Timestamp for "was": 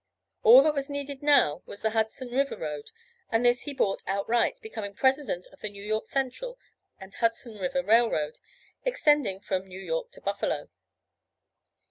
0.73-0.89, 1.67-1.83